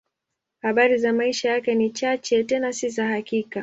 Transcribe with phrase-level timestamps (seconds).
[0.61, 3.59] Habari za maisha yake ni chache, tena si za hakika.